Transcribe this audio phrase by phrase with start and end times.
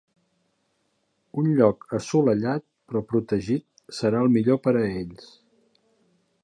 [1.41, 3.67] Un lloc assolellat però protegit
[4.01, 5.31] serà el millor per a ells.